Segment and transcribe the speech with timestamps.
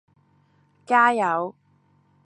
[0.87, 1.53] 加油